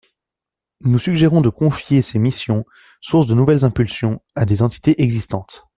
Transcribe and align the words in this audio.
Nous 0.83 0.97
suggérons 0.97 1.41
de 1.41 1.49
confier 1.49 2.01
ces 2.01 2.17
missions, 2.17 2.65
sources 3.01 3.27
de 3.27 3.35
nouvelles 3.35 3.65
impulsions, 3.65 4.19
à 4.33 4.47
des 4.47 4.63
entités 4.63 4.99
existantes. 4.99 5.67